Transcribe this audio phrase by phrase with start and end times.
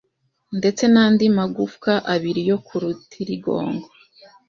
[0.57, 3.85] ndetse n’andi magufwa abiri yo ku rutirigongo